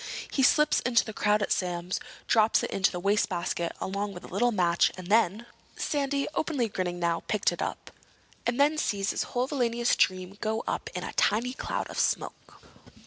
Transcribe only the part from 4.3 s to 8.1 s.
lit match, and then—" Sandy, openly grinning now, picked it up.